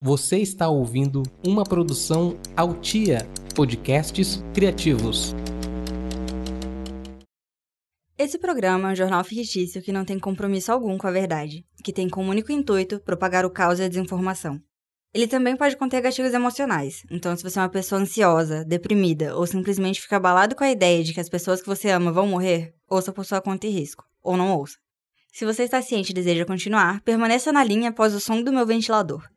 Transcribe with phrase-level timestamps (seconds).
[0.00, 5.34] Você está ouvindo uma produção Altia Podcasts Criativos.
[8.16, 11.92] Esse programa é um jornal fictício que não tem compromisso algum com a verdade, que
[11.92, 14.62] tem como único intuito propagar o caos e a desinformação.
[15.12, 19.48] Ele também pode conter gatilhos emocionais, então se você é uma pessoa ansiosa, deprimida ou
[19.48, 22.72] simplesmente fica abalado com a ideia de que as pessoas que você ama vão morrer,
[22.88, 24.76] ouça por sua conta e risco, ou não ouça.
[25.32, 28.64] Se você está ciente e deseja continuar, permaneça na linha após o som do meu
[28.64, 29.28] ventilador.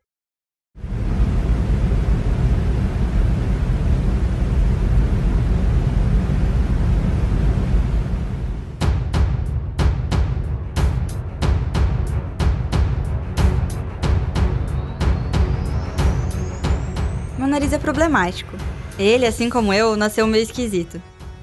[17.74, 18.56] É problemático.
[18.98, 21.00] Ele, assim como eu, nasceu meio esquisito.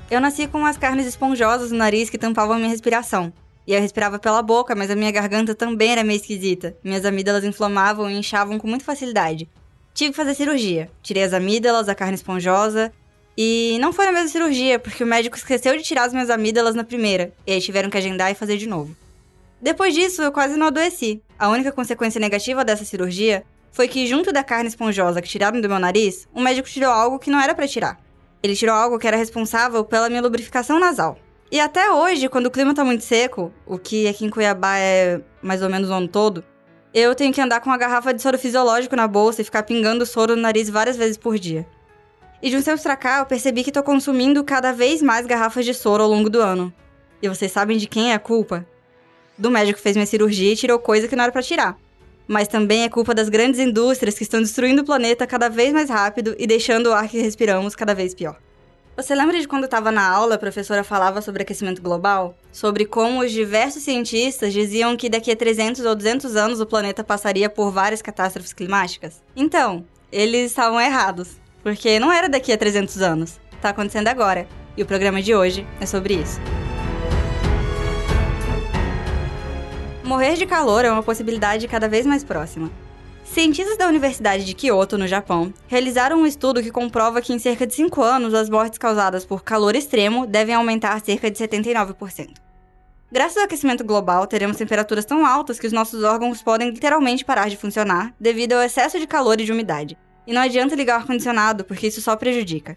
[0.10, 3.34] Eu nasci com umas carnes esponjosas no nariz que tampavam minha respiração.
[3.66, 6.76] E eu respirava pela boca, mas a minha garganta também era meio esquisita.
[6.84, 9.48] Minhas amígdalas inflamavam e inchavam com muita facilidade.
[9.94, 10.90] Tive que fazer cirurgia.
[11.04, 12.92] Tirei as amígdalas, a carne esponjosa.
[13.38, 16.76] E não foi na mesma cirurgia, porque o médico esqueceu de tirar as minhas amígdalas
[16.76, 17.32] na primeira.
[17.46, 18.96] E aí tiveram que agendar e fazer de novo.
[19.62, 21.22] Depois disso, eu quase não adoeci.
[21.38, 25.70] A única consequência negativa dessa cirurgia foi que, junto da carne esponjosa que tiraram do
[25.70, 28.00] meu nariz, o médico tirou algo que não era para tirar.
[28.42, 31.18] Ele tirou algo que era responsável pela minha lubrificação nasal.
[31.52, 35.20] E até hoje, quando o clima tá muito seco, o que aqui em Cuiabá é
[35.42, 36.44] mais ou menos o ano todo,
[36.94, 40.06] eu tenho que andar com uma garrafa de soro fisiológico na bolsa e ficar pingando
[40.06, 41.68] soro no nariz várias vezes por dia.
[42.42, 45.66] E de uns tempos pra cá, eu percebi que tô consumindo cada vez mais garrafas
[45.66, 46.74] de soro ao longo do ano.
[47.22, 48.66] E vocês sabem de quem é a culpa?
[49.38, 51.78] Do médico que fez minha cirurgia e tirou coisa que não era para tirar
[52.30, 55.90] mas também é culpa das grandes indústrias que estão destruindo o planeta cada vez mais
[55.90, 58.38] rápido e deixando o ar que respiramos cada vez pior.
[58.96, 62.38] Você lembra de quando estava na aula a professora falava sobre aquecimento global?
[62.52, 67.04] Sobre como os diversos cientistas diziam que daqui a 300 ou 200 anos o planeta
[67.04, 69.24] passaria por várias catástrofes climáticas?
[69.36, 71.30] Então, eles estavam errados,
[71.64, 74.48] porque não era daqui a 300 anos, está acontecendo agora.
[74.78, 76.40] E o programa de hoje é sobre isso.
[80.10, 82.72] Morrer de calor é uma possibilidade cada vez mais próxima.
[83.24, 87.68] Cientistas da Universidade de Kyoto, no Japão, realizaram um estudo que comprova que em cerca
[87.68, 92.30] de 5 anos as mortes causadas por calor extremo devem aumentar cerca de 79%.
[93.12, 97.48] Graças ao aquecimento global, teremos temperaturas tão altas que os nossos órgãos podem literalmente parar
[97.48, 99.96] de funcionar devido ao excesso de calor e de umidade.
[100.26, 102.76] E não adianta ligar o ar-condicionado, porque isso só prejudica.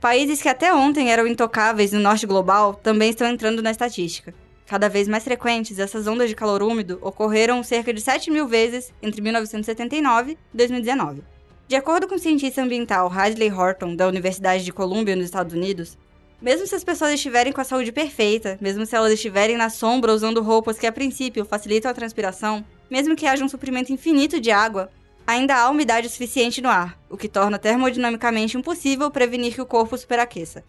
[0.00, 4.32] Países que até ontem eram intocáveis no norte global também estão entrando na estatística
[4.70, 8.94] cada vez mais frequentes, essas ondas de calor úmido ocorreram cerca de 7 mil vezes
[9.02, 11.24] entre 1979 e 2019.
[11.66, 15.98] De acordo com o cientista ambiental Hadley Horton, da Universidade de Columbia, nos Estados Unidos,
[16.40, 20.14] mesmo se as pessoas estiverem com a saúde perfeita, mesmo se elas estiverem na sombra
[20.14, 24.52] usando roupas que a princípio facilitam a transpiração, mesmo que haja um suprimento infinito de
[24.52, 24.88] água,
[25.26, 29.98] ainda há umidade suficiente no ar, o que torna termodinamicamente impossível prevenir que o corpo
[29.98, 30.62] superaqueça.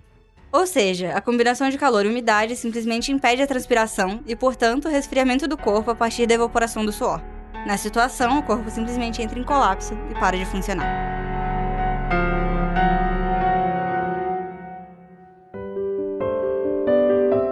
[0.51, 4.91] Ou seja, a combinação de calor e umidade simplesmente impede a transpiração e, portanto, o
[4.91, 7.21] resfriamento do corpo a partir da evaporação do suor.
[7.65, 11.09] Na situação, o corpo simplesmente entra em colapso e para de funcionar.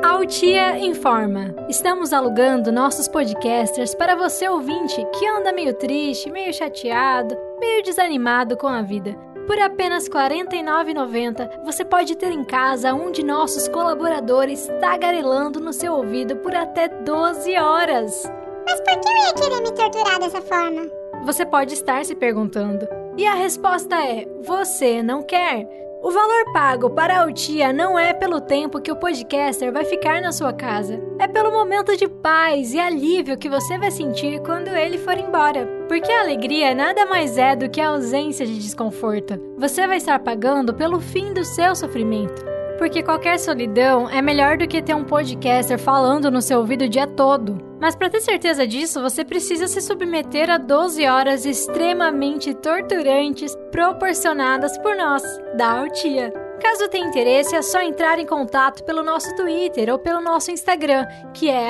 [0.04, 1.56] Altia Informa.
[1.70, 8.58] Estamos alugando nossos podcasters para você ouvinte que anda meio triste, meio chateado, meio desanimado
[8.58, 9.16] com a vida.
[9.50, 15.74] Por apenas R$ 49,90, você pode ter em casa um de nossos colaboradores tagarelando no
[15.74, 18.32] seu ouvido por até 12 horas.
[18.68, 20.86] Mas por que eu ia querer me torturar dessa forma?
[21.26, 22.88] Você pode estar se perguntando.
[23.18, 25.68] E a resposta é: você não quer.
[26.02, 30.22] O valor pago para a Altia não é pelo tempo que o podcaster vai ficar
[30.22, 34.70] na sua casa, é pelo momento de paz e alívio que você vai sentir quando
[34.70, 35.68] ele for embora.
[35.90, 39.38] Porque a alegria nada mais é do que a ausência de desconforto.
[39.58, 42.46] Você vai estar pagando pelo fim do seu sofrimento.
[42.78, 46.90] Porque qualquer solidão é melhor do que ter um podcaster falando no seu ouvido o
[46.90, 47.69] dia todo.
[47.80, 54.78] Mas para ter certeza disso, você precisa se submeter a 12 horas extremamente torturantes proporcionadas
[54.78, 55.24] por nós,
[55.56, 56.34] da Altia.
[56.62, 61.06] Caso tenha interesse, é só entrar em contato pelo nosso Twitter ou pelo nosso Instagram,
[61.34, 61.70] que é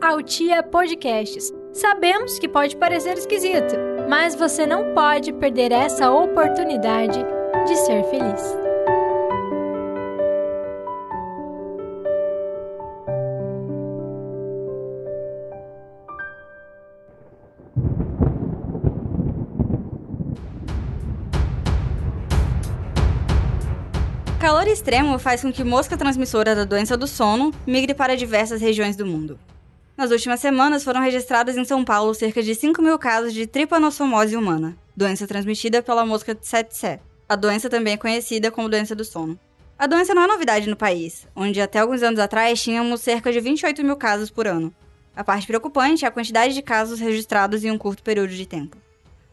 [0.00, 1.52] @altiapodcasts.
[1.72, 3.74] Sabemos que pode parecer esquisito,
[4.08, 7.18] mas você não pode perder essa oportunidade
[7.66, 8.61] de ser feliz.
[24.62, 28.94] Calor extremo faz com que mosca transmissora da doença do sono migre para diversas regiões
[28.94, 29.36] do mundo.
[29.96, 34.36] Nas últimas semanas foram registrados em São Paulo cerca de 5 mil casos de tripanossomose
[34.36, 34.76] humana.
[34.96, 37.00] doença transmitida pela mosca tsetse.
[37.28, 39.36] A doença também é conhecida como doença do sono.
[39.76, 43.40] A doença não é novidade no país, onde até alguns anos atrás tínhamos cerca de
[43.40, 44.72] 28 mil casos por ano.
[45.16, 48.76] A parte preocupante é a quantidade de casos registrados em um curto período de tempo.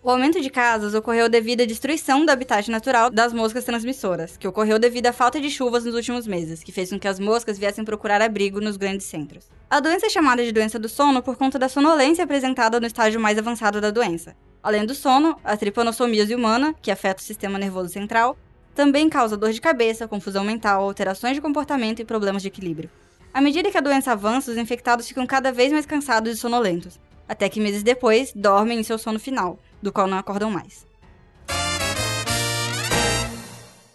[0.01, 4.47] O aumento de casos ocorreu devido à destruição do habitat natural das moscas transmissoras, que
[4.47, 7.59] ocorreu devido à falta de chuvas nos últimos meses, que fez com que as moscas
[7.59, 9.49] viessem procurar abrigo nos grandes centros.
[9.69, 13.19] A doença é chamada de doença do sono por conta da sonolência apresentada no estágio
[13.19, 14.37] mais avançado da doença.
[14.63, 18.37] Além do sono, a tripanossomíase humana, que afeta o sistema nervoso central,
[18.73, 22.89] também causa dor de cabeça, confusão mental, alterações de comportamento e problemas de equilíbrio.
[23.33, 26.97] À medida que a doença avança, os infectados ficam cada vez mais cansados e sonolentos,
[27.27, 30.87] até que meses depois dormem em seu sono final, do qual não acordam mais.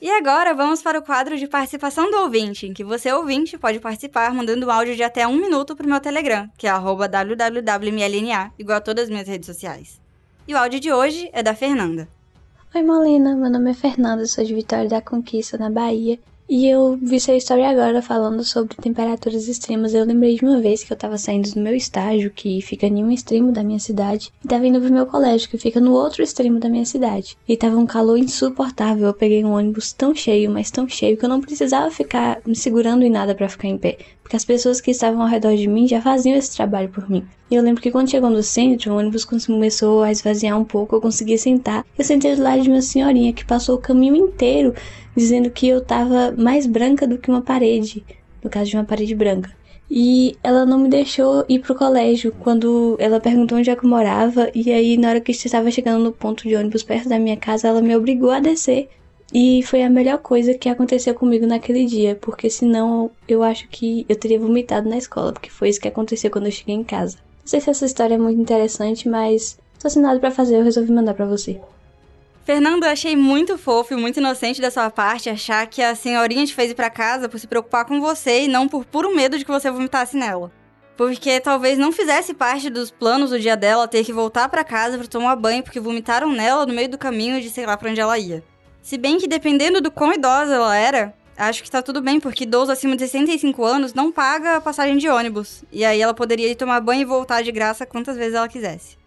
[0.04, 3.80] E agora vamos para o quadro de participação do ouvinte, em que você, ouvinte, pode
[3.80, 8.52] participar mandando um áudio de até um minuto para o meu Telegram, que é www.mlna,
[8.58, 9.98] igual a todas as minhas redes sociais.
[10.46, 12.06] E o áudio de hoje é da Fernanda.
[12.74, 13.34] Oi, Molina.
[13.34, 16.18] Meu nome é Fernanda, sou de Vitória da Conquista, na Bahia.
[16.46, 19.94] E eu vi sua história agora falando sobre temperaturas extremas.
[19.94, 23.02] Eu lembrei de uma vez que eu tava saindo do meu estágio, que fica em
[23.02, 26.22] um extremo da minha cidade, e tava indo pro meu colégio, que fica no outro
[26.22, 27.36] extremo da minha cidade.
[27.48, 29.06] E tava um calor insuportável.
[29.06, 32.54] Eu peguei um ônibus tão cheio, mas tão cheio, que eu não precisava ficar me
[32.54, 35.68] segurando em nada para ficar em pé porque as pessoas que estavam ao redor de
[35.68, 37.26] mim já faziam esse trabalho por mim.
[37.50, 40.96] E eu lembro que quando chegou no centro, o ônibus começou a esvaziar um pouco,
[40.96, 41.84] eu consegui sentar.
[41.96, 44.74] Eu sentei do lado de uma senhorinha que passou o caminho inteiro
[45.14, 48.02] dizendo que eu tava mais branca do que uma parede,
[48.42, 49.50] no caso de uma parede branca.
[49.90, 53.90] E ela não me deixou ir pro colégio quando ela perguntou onde é que eu
[53.90, 54.50] morava.
[54.54, 57.68] E aí, na hora que estava chegando no ponto de ônibus perto da minha casa,
[57.68, 58.88] ela me obrigou a descer
[59.34, 64.06] e foi a melhor coisa que aconteceu comigo naquele dia, porque senão eu acho que
[64.08, 67.16] eu teria vomitado na escola, porque foi isso que aconteceu quando eu cheguei em casa.
[67.40, 70.62] Não sei se essa história é muito interessante, mas tô sem nada para fazer, eu
[70.62, 71.60] resolvi mandar para você.
[72.44, 76.46] Fernando, eu achei muito fofo e muito inocente da sua parte achar que a senhorinha
[76.46, 79.36] te fez ir para casa por se preocupar com você e não por puro medo
[79.36, 80.52] de que você vomitasse nela.
[80.96, 84.96] Porque talvez não fizesse parte dos planos do dia dela ter que voltar para casa
[84.96, 88.00] para tomar banho porque vomitaram nela no meio do caminho de sei lá para onde
[88.00, 88.44] ela ia.
[88.84, 92.44] Se bem que dependendo do quão idosa ela era, acho que tá tudo bem, porque
[92.44, 95.64] idoso acima de 65 anos não paga a passagem de ônibus.
[95.72, 98.98] E aí ela poderia ir tomar banho e voltar de graça quantas vezes ela quisesse.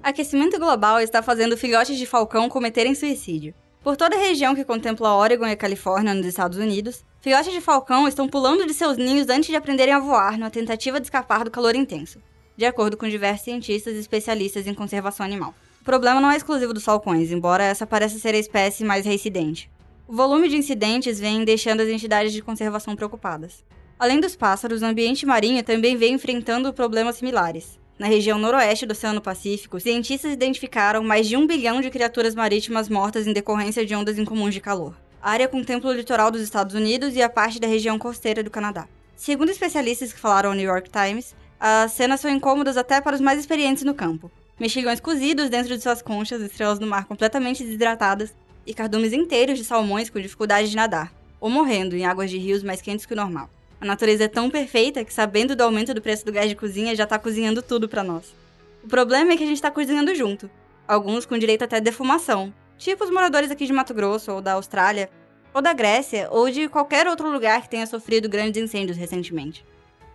[0.00, 3.52] Aquecimento global está fazendo filhotes de falcão cometerem suicídio.
[3.82, 8.06] Por toda a região que contempla Oregon e Califórnia nos Estados Unidos, filhotes de falcão
[8.06, 11.50] estão pulando de seus ninhos antes de aprenderem a voar, numa tentativa de escapar do
[11.50, 12.20] calor intenso
[12.58, 15.54] de acordo com diversos cientistas e especialistas em conservação animal.
[15.80, 19.70] O problema não é exclusivo dos falcões, embora essa pareça ser a espécie mais reincidente.
[20.08, 23.64] O volume de incidentes vem deixando as entidades de conservação preocupadas.
[23.96, 27.78] Além dos pássaros, o ambiente marinho também vem enfrentando problemas similares.
[27.96, 32.88] Na região noroeste do Oceano Pacífico, cientistas identificaram mais de um bilhão de criaturas marítimas
[32.88, 34.96] mortas em decorrência de ondas incomuns de calor.
[35.22, 38.50] A área contempla o litoral dos Estados Unidos e a parte da região costeira do
[38.50, 38.88] Canadá.
[39.14, 43.20] Segundo especialistas que falaram ao New York Times, as cenas são incômodas até para os
[43.20, 44.30] mais experientes no campo.
[44.60, 48.34] Mexilhões cozidos dentro de suas conchas, estrelas do mar completamente desidratadas
[48.66, 52.62] e cardumes inteiros de salmões com dificuldade de nadar, ou morrendo em águas de rios
[52.62, 53.48] mais quentes que o normal.
[53.80, 56.96] A natureza é tão perfeita que, sabendo do aumento do preço do gás de cozinha,
[56.96, 58.34] já tá cozinhando tudo para nós.
[58.82, 60.50] O problema é que a gente tá cozinhando junto,
[60.86, 65.08] alguns com direito até defumação, tipo os moradores aqui de Mato Grosso ou da Austrália,
[65.54, 69.64] ou da Grécia, ou de qualquer outro lugar que tenha sofrido grandes incêndios recentemente.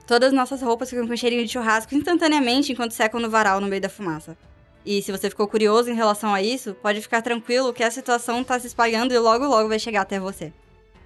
[0.05, 3.67] Todas as nossas roupas ficam com cheirinho de churrasco instantaneamente enquanto secam no varal no
[3.67, 4.37] meio da fumaça.
[4.85, 8.41] E se você ficou curioso em relação a isso, pode ficar tranquilo que a situação
[8.41, 10.51] está se espalhando e logo logo vai chegar até você.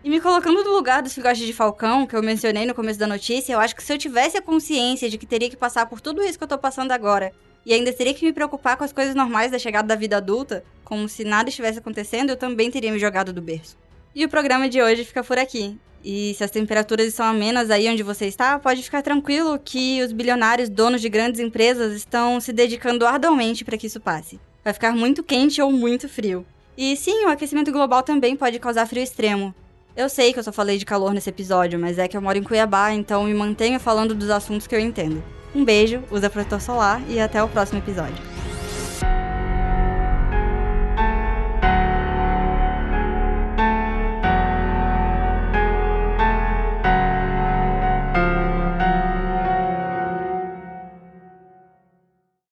[0.04, 3.06] E me colocando no lugar dos filhotes de falcão, que eu mencionei no começo da
[3.06, 6.02] notícia, eu acho que se eu tivesse a consciência de que teria que passar por
[6.02, 7.32] tudo isso que eu tô passando agora,
[7.66, 10.64] e ainda teria que me preocupar com as coisas normais da chegada da vida adulta,
[10.84, 13.78] como se nada estivesse acontecendo, eu também teria me jogado do berço.
[14.18, 15.78] E o programa de hoje fica por aqui.
[16.04, 20.12] E se as temperaturas estão amenas aí onde você está, pode ficar tranquilo que os
[20.12, 24.40] bilionários donos de grandes empresas estão se dedicando arduamente para que isso passe.
[24.64, 26.44] Vai ficar muito quente ou muito frio.
[26.76, 29.54] E sim, o aquecimento global também pode causar frio extremo.
[29.96, 32.40] Eu sei que eu só falei de calor nesse episódio, mas é que eu moro
[32.40, 35.24] em Cuiabá, então me mantenho falando dos assuntos que eu entendo.
[35.54, 38.37] Um beijo, usa protetor solar e até o próximo episódio.